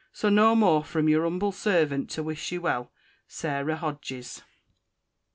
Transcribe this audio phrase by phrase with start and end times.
[0.11, 2.91] Soe no more from Your humble sarvent, to wish you well,
[3.27, 4.41] SARAH HODGES.